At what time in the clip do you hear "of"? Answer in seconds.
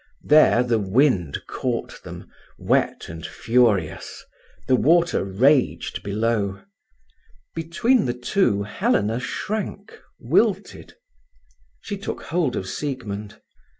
12.55-12.67